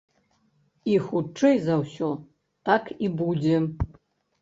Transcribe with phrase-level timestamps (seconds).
[0.93, 2.09] І хутчэй за ўсё,
[2.73, 3.65] так і будзе.